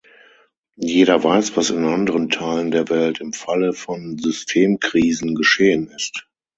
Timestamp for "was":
1.57-1.69